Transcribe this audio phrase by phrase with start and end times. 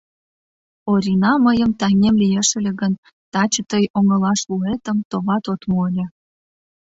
[0.91, 2.93] Орина мыйын таҥем лиеш ыле гын,
[3.33, 6.05] таче тый оҥылаш луэтым, товат, от му ыле.